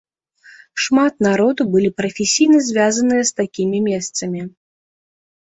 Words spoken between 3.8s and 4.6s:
месцамі.